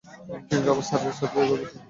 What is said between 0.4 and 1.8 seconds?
Dean Robert স্যারের সাথে দেখা করতে চাই।